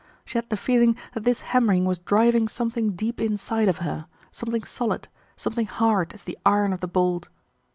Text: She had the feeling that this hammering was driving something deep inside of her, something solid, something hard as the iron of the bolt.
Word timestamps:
She 0.25 0.39
had 0.39 0.49
the 0.49 0.57
feeling 0.57 0.95
that 1.13 1.25
this 1.25 1.41
hammering 1.41 1.85
was 1.85 1.99
driving 1.99 2.47
something 2.47 2.93
deep 2.93 3.21
inside 3.21 3.67
of 3.69 3.77
her, 3.85 4.07
something 4.31 4.63
solid, 4.63 5.07
something 5.35 5.67
hard 5.67 6.13
as 6.13 6.23
the 6.23 6.39
iron 6.43 6.73
of 6.73 6.79
the 6.79 6.87
bolt. 6.87 7.29